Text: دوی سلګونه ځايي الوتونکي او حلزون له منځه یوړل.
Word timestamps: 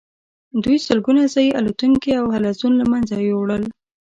دوی 0.63 0.77
سلګونه 0.87 1.21
ځايي 1.33 1.49
الوتونکي 1.59 2.11
او 2.19 2.25
حلزون 2.33 2.73
له 2.77 2.85
منځه 2.91 3.15
یوړل. 3.29 3.63